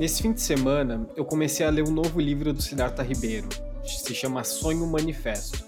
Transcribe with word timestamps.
Nesse 0.00 0.22
fim 0.22 0.32
de 0.32 0.40
semana, 0.40 1.06
eu 1.14 1.26
comecei 1.26 1.66
a 1.66 1.68
ler 1.68 1.86
um 1.86 1.90
novo 1.90 2.18
livro 2.18 2.54
do 2.54 2.62
Siddhartha 2.62 3.02
Ribeiro. 3.02 3.46
Se 3.84 4.14
chama 4.14 4.42
Sonho 4.44 4.86
Manifesto. 4.86 5.62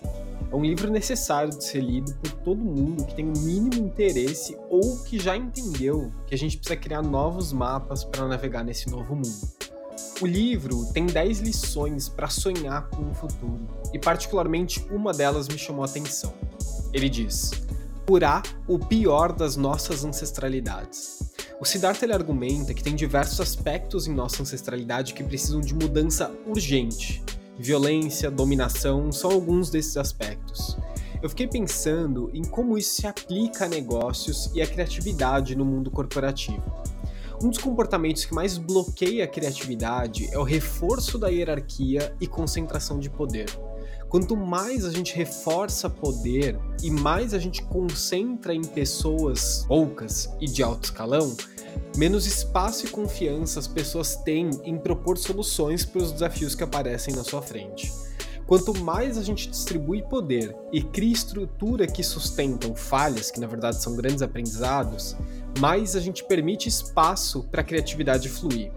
É 0.51 0.57
um 0.57 0.65
livro 0.65 0.91
necessário 0.91 1.51
de 1.51 1.63
ser 1.63 1.83
lido 1.83 2.15
por 2.15 2.33
todo 2.43 2.57
mundo 2.57 3.05
que 3.05 3.15
tem 3.15 3.27
o 3.27 3.29
um 3.29 3.41
mínimo 3.43 3.75
interesse 3.75 4.57
ou 4.71 4.97
que 5.05 5.19
já 5.19 5.37
entendeu 5.37 6.11
que 6.27 6.35
a 6.35 6.39
gente 6.39 6.57
precisa 6.57 6.81
criar 6.81 7.03
novos 7.03 7.53
mapas 7.53 8.05
para 8.05 8.27
navegar 8.27 8.65
nesse 8.65 8.89
novo 8.89 9.15
mundo. 9.15 9.53
O 10.23 10.27
livro 10.27 10.91
tem 10.95 11.05
10 11.05 11.41
lições 11.41 12.09
para 12.09 12.29
sonhar 12.29 12.89
com 12.89 13.11
o 13.11 13.15
futuro, 13.15 13.69
e 13.93 13.99
particularmente 13.99 14.83
uma 14.91 15.13
delas 15.13 15.47
me 15.47 15.59
chamou 15.59 15.85
a 15.85 15.87
atenção. 15.87 16.33
Ele 16.91 17.11
diz: 17.11 17.51
curar 18.07 18.43
o 18.67 18.79
pior 18.79 19.31
das 19.31 19.57
nossas 19.57 20.07
ancestralidades. 20.07 21.32
O 21.63 21.65
Siddhartha 21.65 22.05
ele 22.05 22.13
argumenta 22.13 22.75
que 22.75 22.83
tem 22.83 22.93
diversos 22.93 23.41
aspectos 23.41 24.09
em 24.09 24.13
nossa 24.13 24.43
ancestralidade 24.43 25.15
que 25.15 25.23
precisam 25.23 25.61
de 25.61 25.73
mudança 25.73 26.29
urgente. 26.45 27.23
Violência, 27.57 28.33
dominação 28.33 29.13
são 29.13 29.31
alguns 29.31 29.71
desses 29.71 29.97
aspectos. 29.97 30.77
Eu 31.23 31.29
fiquei 31.29 31.47
pensando 31.47 32.29
em 32.35 32.43
como 32.43 32.77
isso 32.77 32.97
se 32.97 33.07
aplica 33.07 33.67
a 33.67 33.69
negócios 33.69 34.51
e 34.53 34.61
a 34.61 34.67
criatividade 34.67 35.55
no 35.55 35.65
mundo 35.65 35.89
corporativo. 35.89 36.65
Um 37.41 37.49
dos 37.49 37.59
comportamentos 37.59 38.25
que 38.25 38.35
mais 38.35 38.59
bloqueia 38.59 39.23
a 39.23 39.29
criatividade 39.29 40.29
é 40.33 40.39
o 40.39 40.43
reforço 40.43 41.17
da 41.17 41.29
hierarquia 41.29 42.13
e 42.21 42.27
concentração 42.27 42.99
de 42.99 43.09
poder. 43.09 43.47
Quanto 44.09 44.37
mais 44.37 44.85
a 44.85 44.91
gente 44.91 45.17
reforça 45.17 45.89
poder 45.89 46.59
e 46.83 46.91
mais 46.91 47.33
a 47.33 47.39
gente 47.39 47.63
concentra 47.63 48.53
em 48.53 48.63
pessoas 48.63 49.65
poucas 49.67 50.29
e 50.41 50.47
de 50.47 50.63
alto 50.63 50.85
escalão, 50.85 51.35
menos 51.97 52.27
espaço 52.27 52.87
e 52.87 52.91
confiança 52.91 53.61
as 53.61 53.67
pessoas 53.67 54.17
têm 54.17 54.51
em 54.65 54.79
propor 54.79 55.19
soluções 55.19 55.85
para 55.85 56.03
os 56.03 56.13
desafios 56.13 56.55
que 56.55 56.65
aparecem 56.65 57.15
na 57.15 57.25
sua 57.25 57.43
frente. 57.43 57.93
Quanto 58.47 58.79
mais 58.79 59.17
a 59.17 59.23
gente 59.23 59.49
distribui 59.49 60.03
poder 60.03 60.55
e 60.73 60.83
cria 60.83 61.13
estrutura 61.13 61.87
que 61.87 62.03
sustentam 62.03 62.75
falhas, 62.75 63.31
que 63.31 63.41
na 63.41 63.47
verdade 63.47 63.81
são 63.81 63.97
grandes 63.97 64.23
aprendizados, 64.23 65.17
mais 65.59 65.95
a 65.97 66.01
gente 66.01 66.25
permite 66.25 66.69
espaço 66.69 67.45
para 67.45 67.61
a 67.61 67.65
criatividade 67.65 68.29
fluir. 68.29 68.73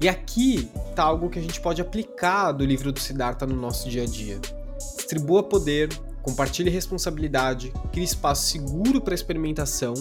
E 0.00 0.08
aqui 0.08 0.70
está 0.90 1.04
algo 1.04 1.30
que 1.30 1.38
a 1.38 1.42
gente 1.42 1.60
pode 1.60 1.80
aplicar 1.80 2.52
do 2.52 2.64
livro 2.64 2.92
do 2.92 3.00
Siddhartha 3.00 3.46
no 3.46 3.56
nosso 3.56 3.88
dia 3.88 4.02
a 4.02 4.06
dia. 4.06 4.38
Distribua 4.96 5.42
poder, 5.42 5.88
compartilhe 6.26 6.68
responsabilidade, 6.68 7.72
crie 7.92 8.02
espaço 8.02 8.50
seguro 8.50 9.00
para 9.00 9.14
experimentação 9.14 9.94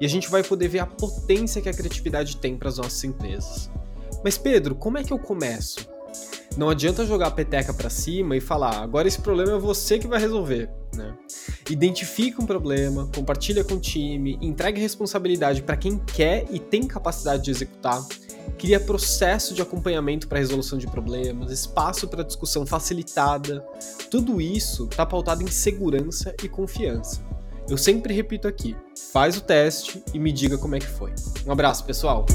e 0.00 0.06
a 0.06 0.08
gente 0.08 0.30
vai 0.30 0.44
poder 0.44 0.68
ver 0.68 0.78
a 0.78 0.86
potência 0.86 1.60
que 1.60 1.68
a 1.68 1.74
criatividade 1.74 2.36
tem 2.36 2.56
para 2.56 2.68
as 2.68 2.78
nossas 2.78 3.02
empresas. 3.02 3.68
Mas 4.22 4.38
Pedro, 4.38 4.76
como 4.76 4.96
é 4.96 5.02
que 5.02 5.12
eu 5.12 5.18
começo? 5.18 5.90
Não 6.56 6.70
adianta 6.70 7.04
jogar 7.04 7.28
a 7.28 7.30
peteca 7.32 7.74
para 7.74 7.90
cima 7.90 8.36
e 8.36 8.40
falar, 8.40 8.80
agora 8.80 9.08
esse 9.08 9.20
problema 9.20 9.52
é 9.52 9.58
você 9.58 9.98
que 9.98 10.06
vai 10.06 10.20
resolver. 10.20 10.70
Né? 10.94 11.16
Identifique 11.68 12.40
um 12.40 12.46
problema, 12.46 13.10
compartilha 13.12 13.64
com 13.64 13.74
o 13.74 13.80
time, 13.80 14.38
entregue 14.40 14.80
responsabilidade 14.80 15.62
para 15.62 15.76
quem 15.76 15.98
quer 15.98 16.46
e 16.50 16.60
tem 16.60 16.86
capacidade 16.86 17.42
de 17.42 17.50
executar 17.50 18.06
cria 18.58 18.78
processo 18.78 19.54
de 19.54 19.62
acompanhamento 19.62 20.28
para 20.28 20.38
resolução 20.38 20.78
de 20.78 20.86
problemas, 20.86 21.50
espaço 21.50 22.08
para 22.08 22.22
discussão 22.22 22.64
facilitada. 22.64 23.64
Tudo 24.10 24.40
isso 24.40 24.84
está 24.84 25.04
pautado 25.04 25.42
em 25.42 25.48
segurança 25.48 26.34
e 26.42 26.48
confiança. 26.48 27.20
Eu 27.68 27.78
sempre 27.78 28.14
repito 28.14 28.46
aqui: 28.48 28.76
faz 29.12 29.36
o 29.36 29.40
teste 29.40 30.02
e 30.12 30.18
me 30.18 30.32
diga 30.32 30.58
como 30.58 30.74
é 30.74 30.78
que 30.78 30.86
foi. 30.86 31.12
Um 31.46 31.52
abraço, 31.52 31.84
pessoal! 31.84 32.26